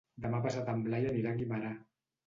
Demà 0.23 0.39
passat 0.45 0.71
en 0.73 0.81
Blai 0.89 1.07
anirà 1.13 1.35
a 1.37 1.41
Guimerà. 1.43 1.79